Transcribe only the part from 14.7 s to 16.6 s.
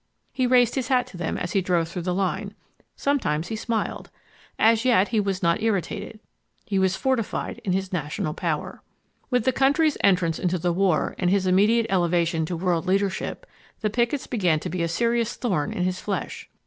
be a serious thorn in his flesh.